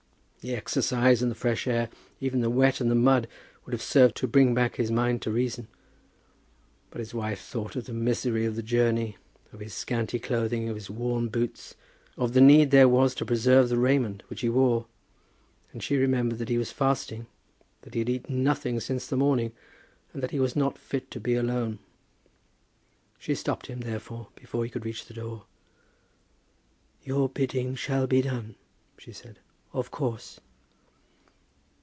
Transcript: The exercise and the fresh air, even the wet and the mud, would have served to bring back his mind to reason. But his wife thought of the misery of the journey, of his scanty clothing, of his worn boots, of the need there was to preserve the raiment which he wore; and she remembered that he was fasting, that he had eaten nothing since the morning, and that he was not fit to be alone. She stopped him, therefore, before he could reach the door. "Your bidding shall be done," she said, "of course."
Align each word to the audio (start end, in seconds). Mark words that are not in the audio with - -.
The 0.43 0.55
exercise 0.55 1.21
and 1.21 1.29
the 1.29 1.35
fresh 1.35 1.67
air, 1.67 1.87
even 2.19 2.41
the 2.41 2.49
wet 2.49 2.81
and 2.81 2.89
the 2.89 2.95
mud, 2.95 3.27
would 3.63 3.73
have 3.73 3.81
served 3.83 4.15
to 4.17 4.27
bring 4.27 4.55
back 4.55 4.77
his 4.77 4.89
mind 4.89 5.21
to 5.21 5.29
reason. 5.31 5.67
But 6.89 6.97
his 6.97 7.13
wife 7.13 7.39
thought 7.39 7.75
of 7.75 7.85
the 7.85 7.93
misery 7.93 8.47
of 8.47 8.55
the 8.55 8.63
journey, 8.63 9.17
of 9.53 9.59
his 9.59 9.75
scanty 9.75 10.17
clothing, 10.17 10.67
of 10.67 10.73
his 10.73 10.89
worn 10.89 11.27
boots, 11.27 11.75
of 12.17 12.33
the 12.33 12.41
need 12.41 12.71
there 12.71 12.87
was 12.89 13.13
to 13.15 13.23
preserve 13.25 13.69
the 13.69 13.77
raiment 13.77 14.23
which 14.31 14.41
he 14.41 14.49
wore; 14.49 14.87
and 15.73 15.83
she 15.83 15.95
remembered 15.95 16.39
that 16.39 16.49
he 16.49 16.57
was 16.57 16.71
fasting, 16.71 17.27
that 17.83 17.93
he 17.93 17.99
had 17.99 18.09
eaten 18.09 18.43
nothing 18.43 18.79
since 18.79 19.05
the 19.05 19.15
morning, 19.15 19.51
and 20.11 20.23
that 20.23 20.31
he 20.31 20.39
was 20.39 20.55
not 20.55 20.75
fit 20.75 21.11
to 21.11 21.19
be 21.19 21.35
alone. 21.35 21.77
She 23.19 23.35
stopped 23.35 23.67
him, 23.67 23.81
therefore, 23.81 24.29
before 24.33 24.63
he 24.63 24.71
could 24.71 24.85
reach 24.85 25.05
the 25.05 25.13
door. 25.13 25.45
"Your 27.03 27.29
bidding 27.29 27.75
shall 27.75 28.07
be 28.07 28.23
done," 28.23 28.55
she 28.97 29.11
said, 29.11 29.37
"of 29.73 29.89
course." 29.89 30.37